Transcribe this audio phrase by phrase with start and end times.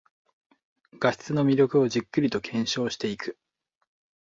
[0.99, 3.37] 画質の魅力をじっくりと検証していく